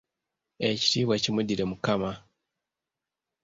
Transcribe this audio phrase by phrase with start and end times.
[0.69, 2.11] Ekitiibwa kimuddire Mukama!